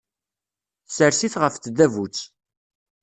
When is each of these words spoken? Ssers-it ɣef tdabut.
Ssers-it 0.87 1.35
ɣef 1.41 1.55
tdabut. 1.57 2.17